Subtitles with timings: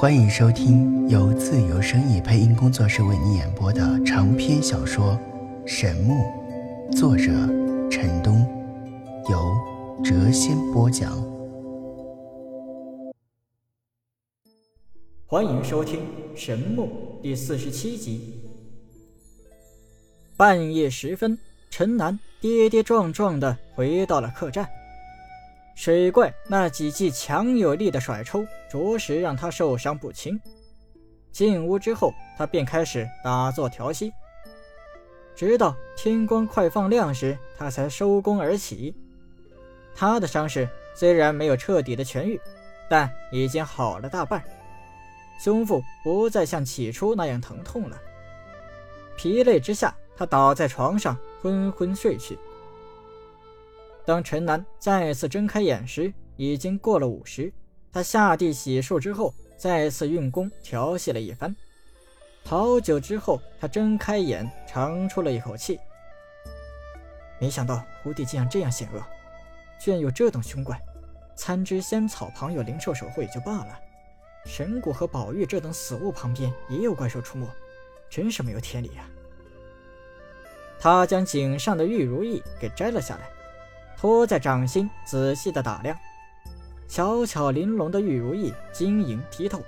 [0.00, 5.18] 欢迎收听由自由声意配音工作室为你演播的长篇小说
[5.66, 6.14] 《神木》，
[6.96, 7.24] 作者
[7.90, 8.46] 陈东，
[9.28, 9.52] 由
[10.04, 11.20] 谪仙播讲。
[15.26, 15.98] 欢迎收听
[16.36, 18.40] 《神木》第四十七集。
[20.36, 21.36] 半夜时分，
[21.70, 24.64] 陈南跌跌撞撞的回到了客栈。
[25.74, 30.40] 水怪那几记强有力的甩抽，着实让他受伤不轻。
[31.30, 34.12] 进屋之后，他便开始打坐调息，
[35.36, 38.94] 直到天光快放亮时，他才收工而起。
[39.94, 42.40] 他的伤势虽然没有彻底的痊愈，
[42.88, 44.42] 但已经好了大半，
[45.40, 47.96] 胸腹不再像起初那样疼痛了。
[49.16, 52.38] 疲累之下，他倒在床上昏昏睡去。
[54.04, 57.52] 当陈南再次睁开眼时，已经过了午时。
[57.92, 61.54] 他下地洗漱之后，再次运功调息了一番。
[62.44, 65.78] 好久之后，他睁开眼，长出了一口气。
[67.40, 69.02] 没想到胡地竟然这样险恶，
[69.80, 70.80] 居然有这等凶怪。
[71.36, 73.78] 参知仙草旁有灵兽守护也就罢了，
[74.44, 77.46] 神谷和宝玉这等死物旁边也有怪兽出没，
[78.10, 79.08] 真是没有天理啊！
[80.80, 83.28] 他将颈上的玉如意给摘了下来。
[83.96, 85.96] 托在掌心，仔细的打量，
[86.88, 89.62] 小巧玲珑的玉如意晶莹剔透，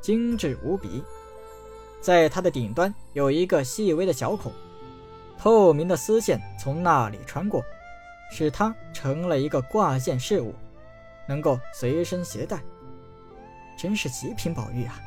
[0.00, 1.02] 精致无比。
[2.00, 4.52] 在它的顶端有一个细微的小孔，
[5.38, 7.62] 透明的丝线从那里穿过，
[8.32, 10.52] 使它成了一个挂件饰物，
[11.28, 12.60] 能够随身携带。
[13.78, 15.00] 真是极品宝玉啊！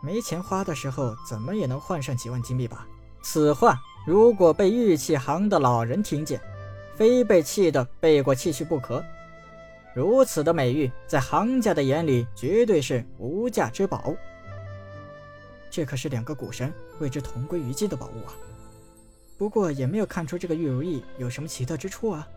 [0.00, 2.86] 没钱花的时候，怎么也能换上几万金币吧？
[3.22, 3.76] 此话
[4.06, 6.40] 如果被玉器行的老人听见，
[6.94, 9.04] 非被气得背过气去不可。
[9.96, 14.14] 如此的美玉，在行家的眼里绝对是无价之宝。
[15.70, 18.36] 这可是两个古神为之同归于尽的宝物啊！
[19.38, 22.28] 不过也没有看出这个玉如意有什么奇特之处啊。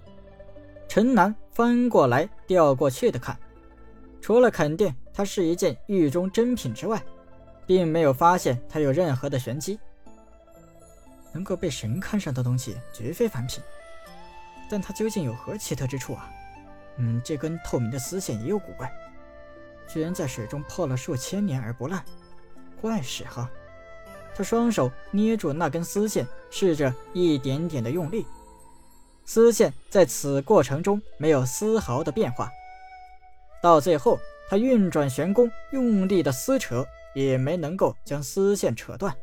[0.87, 3.37] 陈南翻过来调过去的看，
[4.21, 7.03] 除了肯定它是一件玉中珍品之外，
[7.67, 9.77] 并没有发现它有任何的玄机。
[11.33, 13.61] 能够被神看上的东西，绝非凡品。
[14.69, 16.31] 但它究竟有何奇特之处啊？
[16.99, 18.91] 嗯，这根透明的丝线也有古怪，
[19.87, 22.03] 居然在水中泡了数千年而不烂，
[22.81, 23.49] 怪事哈！
[24.35, 28.27] 他双手捏住那根丝线，试着一点点的用力，
[29.25, 32.49] 丝线在此过程中没有丝毫的变化。
[33.61, 39.15] 到最后，他运转玄功，用力的撕扯，也没能够将丝线扯断。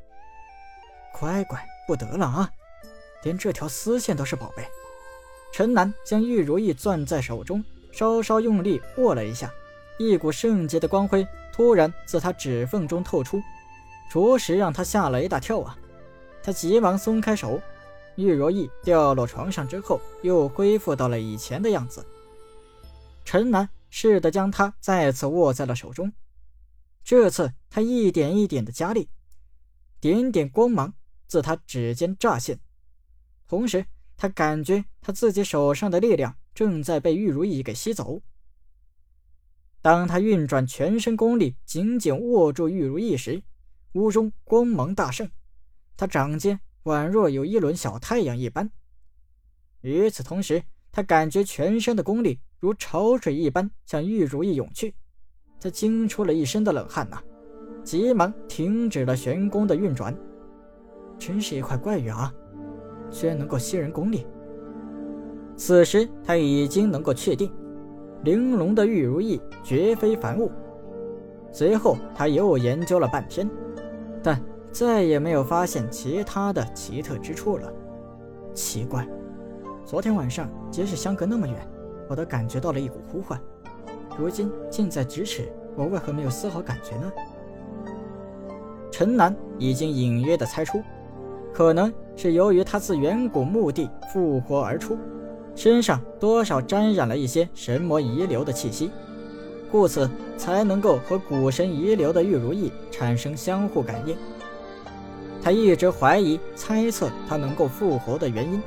[1.18, 2.50] 乖乖，不得了啊！
[3.22, 4.66] 连这条丝线都是宝贝。
[5.52, 9.50] 陈南将玉如意攥在手中，稍稍用力握了一下，
[9.98, 13.40] 一股圣洁的光辉突然自他指缝中透出，
[14.10, 15.78] 着实让他吓了一大跳啊！
[16.42, 17.58] 他急忙松开手，
[18.16, 22.04] 玉如意掉落床上之后，又恢复到了以前的样子。
[23.24, 26.12] 陈南试着将它再次握在了手中，
[27.02, 29.08] 这次他一点一点的加力，
[30.00, 30.92] 点点光芒
[31.26, 32.60] 自他指尖乍现，
[33.48, 33.86] 同时。
[34.16, 38.20] 他感觉他自己手上的力量正在被玉如意给吸走。
[39.82, 43.42] 当他运转全身功力，紧紧握住玉如意时，
[43.92, 45.30] 屋中光芒大盛，
[45.96, 48.70] 他掌间宛若有一轮小太阳一般。
[49.82, 54.94] 与此同时，他感觉全身的功力如潮水一般向玉如意涌去，
[55.60, 57.22] 他惊出了一身的冷汗呐，
[57.84, 60.16] 急忙停止了玄功的运转。
[61.18, 62.34] 真是一块怪玉啊！
[63.10, 64.26] 居然能够吸人功力。
[65.56, 67.50] 此时他已经能够确定，
[68.24, 70.50] 玲珑的玉如意绝非凡物。
[71.50, 73.48] 随后他又研究了半天，
[74.22, 74.38] 但
[74.70, 77.72] 再也没有发现其他的奇特之处了。
[78.52, 79.08] 奇怪，
[79.84, 81.56] 昨天晚上即使相隔那么远，
[82.08, 83.40] 我都感觉到了一股呼唤，
[84.18, 87.10] 如今近在咫尺，我为何没有丝毫感觉呢？
[88.90, 90.82] 陈南已经隐约的猜出。
[91.56, 94.98] 可能是由于他自远古墓地复活而出，
[95.54, 98.90] 身上多少沾染了一些神魔遗留的气息，
[99.72, 100.06] 故此
[100.36, 104.14] 才能够和古神遗留的玉如意产生相互感应。
[105.42, 108.62] 他一直怀疑、猜测他能够复活的原因，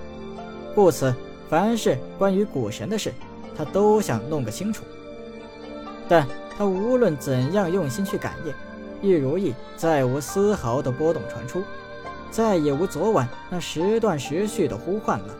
[0.73, 1.13] 故此
[1.47, 3.13] 凡是关于古神的事，
[3.55, 4.83] 他都想弄个清楚。
[6.07, 6.25] 但
[6.57, 11.61] 他无论怎样用心去感应，玉如意再无丝毫的波动传出。
[12.31, 15.35] 再也无昨晚那时断时续的呼唤了。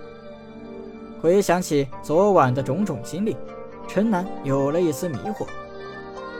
[1.22, 3.36] 回想起昨晚的种种经历，
[3.88, 5.46] 陈南有了一丝迷惑。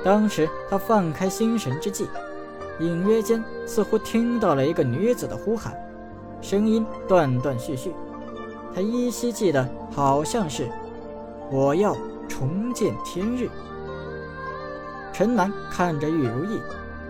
[0.04, 2.08] 当时他放开心神之际，
[2.80, 5.78] 隐约间似乎听到了一个女子的呼喊，
[6.42, 7.94] 声音断断续续。
[8.74, 10.70] 他依稀记得，好像是
[11.52, 11.94] “我要
[12.30, 13.50] 重见天日”。
[15.12, 16.62] 陈南看着玉如意，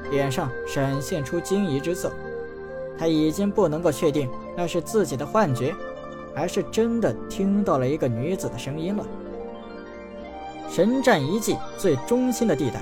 [0.09, 2.11] 脸上闪现出惊疑之色。
[2.99, 5.73] 他已经不能够确定那是自己的幻觉，
[6.35, 9.05] 还是真的听到了一个女子的声音了。
[10.69, 12.81] 神战遗迹最中心的地带，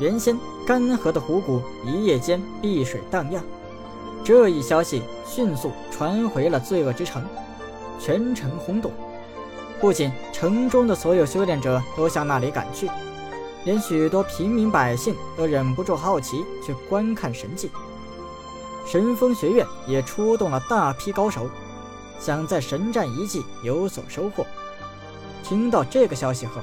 [0.00, 0.36] 原先
[0.66, 3.44] 干涸的湖谷一夜间碧水荡漾。
[4.24, 7.22] 这一消息迅速传回了罪恶之城，
[8.00, 8.90] 全城轰动。
[9.80, 12.88] 不仅城中的所有修炼者都向那里赶去，
[13.64, 17.70] 连许多平民百姓都忍不住好奇去观看神迹。
[18.86, 21.50] 神风学院也出动了大批高手，
[22.20, 24.46] 想在神战遗迹有所收获。
[25.42, 26.60] 听到这个消息后，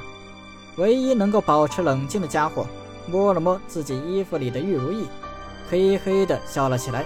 [0.77, 2.65] 唯一能够保持冷静的家伙
[3.07, 5.05] 摸了摸自己衣服里的玉如意，
[5.69, 7.05] 嘿嘿地笑了起来。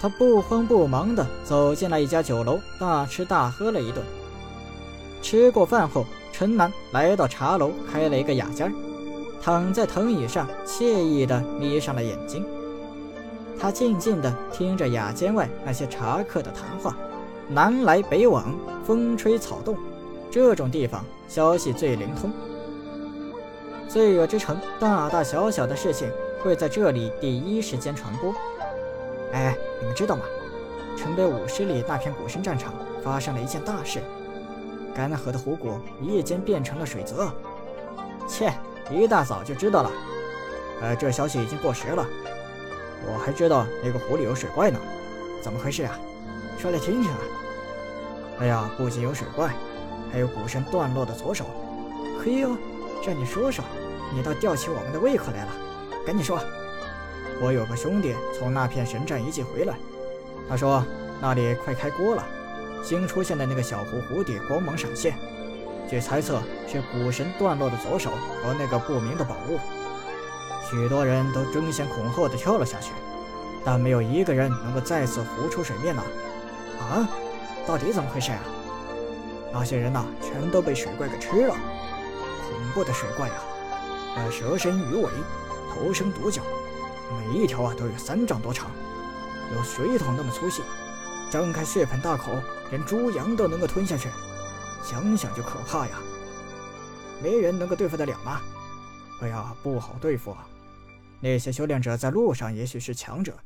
[0.00, 4.04] 他不慌不忙地走进了一家酒楼，大吃大喝了一顿。
[5.22, 8.74] 吃过饭后，陈南来到茶楼开了一个雅间，
[9.42, 12.44] 躺在藤椅上，惬意地眯上了眼睛。
[13.58, 16.96] 他静静地听着雅间外那些茶客的谈话，
[17.48, 18.54] 南来北往，
[18.84, 19.76] 风吹草动。
[20.30, 22.32] 这种地方消息最灵通，
[23.88, 26.10] 罪恶之城大大小小的事情
[26.42, 28.34] 会在这里第一时间传播。
[29.32, 30.22] 哎，你们知道吗？
[30.96, 34.00] 城北五十里那片古神战场发生了一件大事，
[34.94, 37.32] 干涸的湖谷一夜间变成了水泽。
[38.26, 38.52] 切，
[38.90, 39.90] 一大早就知道了。
[40.82, 42.04] 呃，这消息已经过时了。
[43.06, 44.78] 我还知道那个湖里有水怪呢，
[45.42, 45.98] 怎么回事啊？
[46.58, 47.18] 说来听听啊。
[48.40, 49.50] 哎呀，不仅有水怪。
[50.12, 51.44] 还有古神断落的左手，
[52.22, 52.56] 嘿呦，
[53.02, 53.64] 这你说说，
[54.14, 55.50] 你倒吊起我们的胃口来了。
[56.06, 56.38] 赶紧说，
[57.42, 59.74] 我有个兄弟从那片神战遗迹回来，
[60.48, 60.84] 他说
[61.20, 62.24] 那里快开锅了，
[62.84, 65.14] 新出现的那个小湖湖底光芒闪现，
[65.90, 69.58] 据猜测是古神断落的左手和那个不明的宝物。
[70.74, 72.90] 许多人都争先恐后的跳了下去，
[73.64, 76.02] 但没有一个人能够再次浮出水面呢。
[76.80, 77.08] 啊，
[77.64, 78.40] 到底怎么回事啊？
[79.52, 81.54] 那些人呐，全都被水怪给吃了。
[81.54, 83.34] 恐怖的水怪呀，
[84.16, 85.08] 呃，蛇身鱼尾，
[85.72, 86.42] 头生独角，
[87.20, 88.68] 每一条啊都有三丈多长，
[89.56, 90.60] 有水桶那么粗细，
[91.30, 92.32] 张开血盆大口，
[92.70, 94.08] 连猪羊都能够吞下去，
[94.82, 95.92] 想想就可怕呀。
[97.22, 98.40] 没人能够对付得了吗？
[99.22, 100.44] 哎呀，不好对付啊。
[101.20, 103.38] 那些修炼者在路上也许是强者，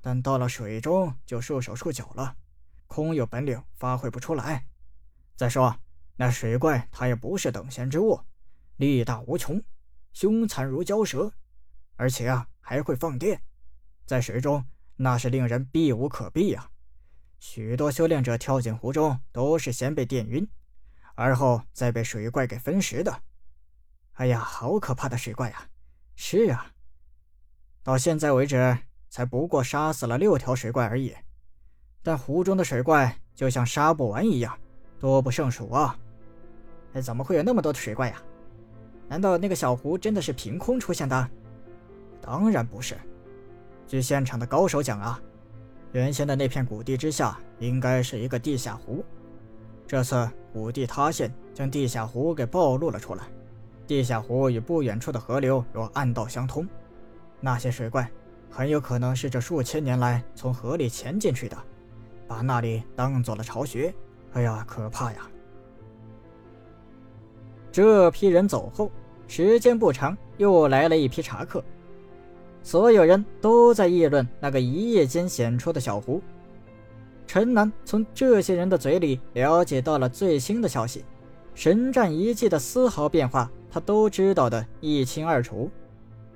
[0.00, 2.34] 但到了水中就束手束脚了，
[2.86, 4.64] 空有本领发挥不出来。
[5.36, 5.76] 再说，
[6.16, 8.18] 那水怪它也不是等闲之物，
[8.76, 9.62] 力大无穷，
[10.12, 11.30] 凶残如蛟蛇，
[11.96, 13.42] 而且啊还会放电，
[14.06, 14.64] 在水中
[14.96, 16.70] 那是令人避无可避呀。
[17.38, 20.48] 许多修炼者跳进湖中都是先被电晕，
[21.14, 23.22] 而后再被水怪给分食的。
[24.14, 25.68] 哎呀，好可怕的水怪呀！
[26.16, 26.70] 是啊，
[27.82, 28.76] 到现在为止
[29.08, 31.14] 才不过杀死了六条水怪而已，
[32.02, 34.56] 但湖中的水怪就像杀不完一样。
[34.98, 35.96] 多不胜数啊！
[36.92, 38.22] 哎，怎么会有那么多的水怪呀？
[39.08, 41.30] 难道那个小湖真的是凭空出现的？
[42.20, 42.98] 当然不是。
[43.86, 45.18] 据现场的高手讲啊，
[45.92, 49.02] 原先的那片谷地之下应该是一个地下湖，
[49.86, 53.24] 这次谷地塌陷，将地下湖给暴露了出来。
[53.86, 56.68] 地下湖与不远处的河流有暗道相通，
[57.40, 58.08] 那些水怪
[58.50, 61.56] 很有可能是这数千年来从河里潜进去的，
[62.26, 63.92] 把那里当做了巢穴。
[64.32, 65.18] 哎呀，可怕呀！
[67.72, 68.90] 这批人走后，
[69.26, 71.64] 时间不长，又来了一批茶客。
[72.62, 76.20] 所有人都在议论那个一夜间显出的小湖。
[77.26, 81.04] 陈南从这些人的嘴里了解到了最新的消息，
[81.54, 85.70] 神战遗迹的丝毫变化，他都知道的一清二楚。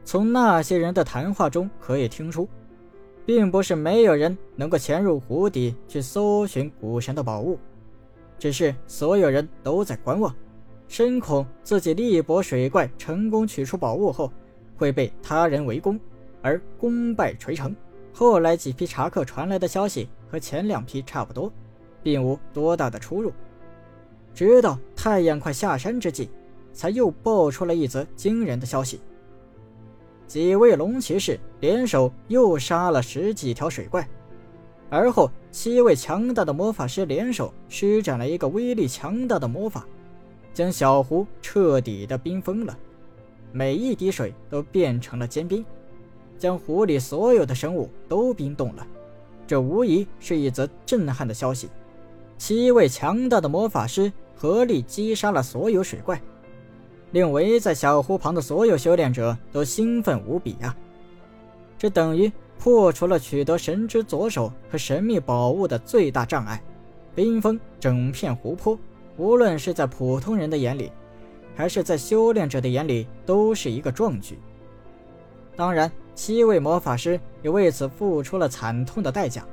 [0.04, 2.48] 从那些人的谈话中可以听出，
[3.24, 7.58] 并不是没有人能够潜入湖底去搜寻古神的宝物。
[8.38, 10.34] 只是所有人都在观望，
[10.88, 14.30] 深恐自己力搏水怪成功取出宝物后，
[14.76, 15.98] 会被他人围攻
[16.42, 17.74] 而功败垂成。
[18.12, 21.50] 后来几批查客传来的消息和前两批差不多，
[22.02, 23.32] 并无多大的出入。
[24.34, 26.28] 直到太阳快下山之际，
[26.72, 29.00] 才又爆出了一则惊人的消息：
[30.26, 34.08] 几位龙骑士联手又杀了十几条水怪。
[34.90, 39.86] 而后，七位强大的魔法师联手施展了一个威力强大的魔法，
[40.52, 42.76] 将小湖彻底的冰封了。
[43.50, 45.64] 每一滴水都变成了坚冰，
[46.38, 48.86] 将湖里所有的生物都冰冻了。
[49.46, 51.68] 这无疑是一则震撼的消息。
[52.38, 56.20] 七位强大的魔法师合力击杀了所有水怪，
[57.14, 60.76] 令围在小湖旁的所有修炼者都兴奋无比啊！
[61.78, 66.60] 这等于破除了取得神之左手和神秘宝物的最大障碍，
[67.14, 68.76] 冰封整片湖泊。
[69.16, 70.90] 无论是在普通人的眼里，
[71.54, 74.36] 还是在修炼者的眼里，都是一个壮举。
[75.54, 79.46] 当然，七位魔法师也为此付出了惨痛的代价，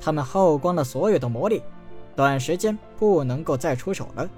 [0.00, 1.60] 他们耗光了所有的魔力，
[2.14, 4.30] 短时间不能够再出手了，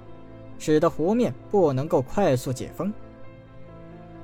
[0.59, 2.93] 使得湖面不能够快速解封。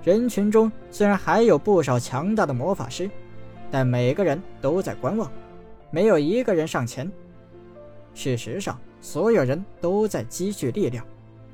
[0.04, 3.10] 人群中虽然还有不少强大的魔法师，
[3.72, 5.32] 但每个人都在观望，
[5.92, 7.10] 没有一个人上前。
[8.14, 11.06] 事实上，所有人都在积蓄力量，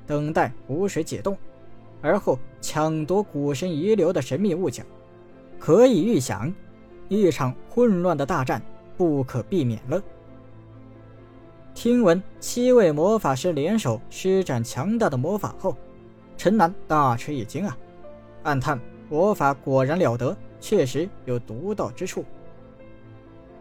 [0.07, 1.37] 等待湖水解冻，
[2.01, 4.85] 而后抢夺古神遗留的神秘物件。
[5.59, 6.53] 可以预想，
[7.07, 8.61] 一场混乱的大战
[8.97, 10.01] 不可避免了。
[11.81, 15.77] 听闻七位魔法师联手施展强大的魔法后，
[16.35, 17.77] 陈南大吃一惊啊，
[18.43, 22.25] 暗叹魔法果然了得，确实有独到之处。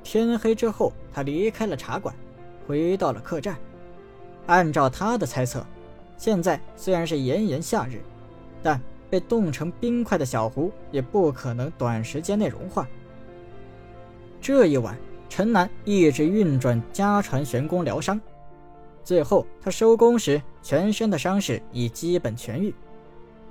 [0.02, 2.12] 天黑之后，他离开了茶馆，
[2.66, 3.56] 回到了客栈。
[4.48, 5.64] 按照他的猜测，
[6.16, 8.02] 现在虽然是炎炎夏日，
[8.64, 12.84] 但被冻成冰块的小湖也不可能短时间内融化。
[14.40, 14.98] 这一晚，
[15.28, 18.20] 陈南一直运转家传玄功疗伤，
[19.04, 22.74] 最后他收工时，全身的伤势已基本痊愈。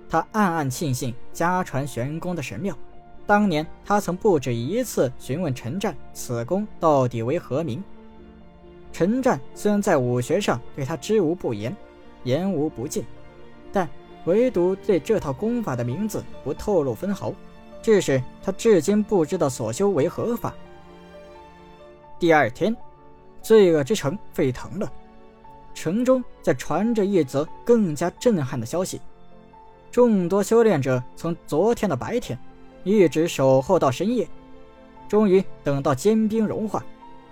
[0.09, 2.75] 他暗暗庆幸家传玄功的神妙，
[3.25, 7.83] 当年他曾不止一次询问陈战此功到底为何名。
[8.91, 11.75] 陈战虽然在武学上对他知无不言，
[12.23, 13.03] 言无不尽，
[13.71, 13.87] 但
[14.25, 17.33] 唯独对这套功法的名字不透露分毫，
[17.81, 20.55] 致使他至今不知道所修为何法。
[22.19, 22.75] 第二天，
[23.43, 24.91] 罪恶之城沸腾了，
[25.75, 28.99] 城中在传着一则更加震撼的消息：
[29.91, 32.37] 众多修炼者从昨天的白天
[32.83, 34.27] 一直守候到深夜，
[35.07, 36.83] 终于等到坚冰融化。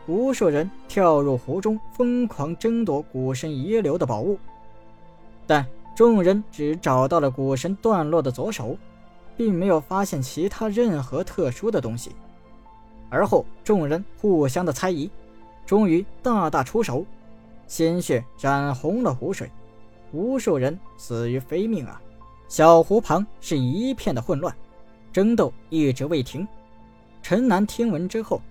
[0.07, 4.37] 无数人跳入湖中，疯狂争夺古神遗留的宝物，
[5.47, 5.65] 但
[5.95, 8.77] 众人只找到了古神断落的左手，
[9.35, 12.11] 并没有发现其他任何特殊的东西。
[13.15, 15.09] 而后，众人互相的猜疑，
[15.65, 17.05] 终于大大出手，
[17.67, 19.49] 鲜血染红了湖水，
[20.11, 22.01] 无数人死于非命啊！
[22.49, 24.53] 小湖旁是一片的混乱，
[25.13, 26.45] 争斗一直未停。
[27.23, 28.41] 陈南听闻之后。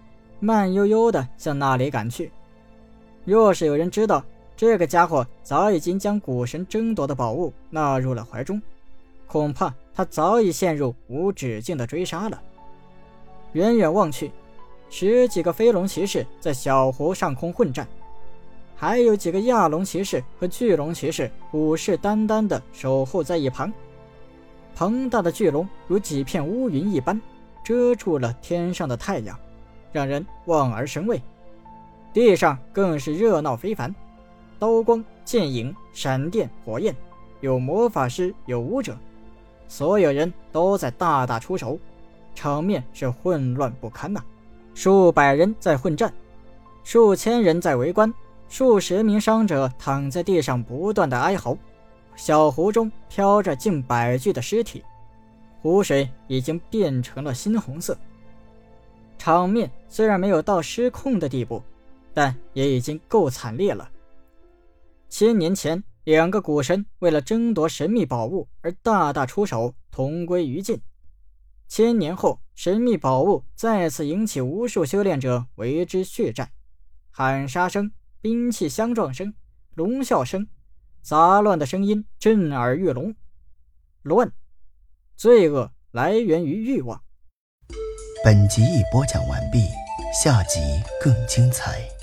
[0.41, 2.31] 慢悠悠的向那里赶去。
[3.25, 4.23] 若是有人知道
[4.55, 8.61] 这个家伙早已经将古神争夺的宝物纳入了怀中，
[9.27, 12.43] 恐怕他早已陷入无止境的追杀了。
[13.53, 14.31] 远远望去，
[14.97, 17.85] 十几个飞龙骑士在小湖上空混战，
[18.77, 23.73] 还有几个亚龙骑士和巨龙骑士虎视眈眈地守候在一旁。
[24.73, 27.21] 庞大的巨龙如几片乌云一般，
[27.65, 29.37] 遮住了天上的太阳。
[29.91, 31.21] 让人望而生畏，
[32.13, 33.93] 地上更是热闹非凡，
[34.61, 36.95] 刀光剑影、闪电火焰，
[37.41, 38.97] 有魔法师，有武者，
[39.67, 41.81] 所有人都在大打出手，
[42.33, 44.23] 场面是混乱不堪呐！
[44.75, 46.13] 数百人在混战，
[46.83, 48.13] 数千人在围观，
[48.49, 51.57] 数十名伤者躺在地上不断的哀嚎，
[52.17, 54.85] 小湖中飘着近百具的尸体，
[55.63, 57.97] 湖水已经变成了猩红色。
[59.17, 61.63] 场面虽然没有到失控的地步，
[62.13, 63.89] 但也已经够惨烈了。
[65.09, 70.79] 千年前，两个古神为了争夺神秘宝物而大打出手，同归于尽。
[71.69, 76.51] 千年后，神秘宝物再次引起无数修炼者为之血战，
[77.11, 79.35] 喊杀声、兵器相撞声、
[79.75, 80.47] 龙啸声，
[81.03, 83.15] 杂乱的声音震耳欲聋。
[84.03, 84.33] 乱，
[85.17, 87.03] 罪恶来源于欲望。
[88.25, 89.59] 本集已播讲完毕，
[90.23, 90.61] 下集
[91.03, 91.94] 更精彩。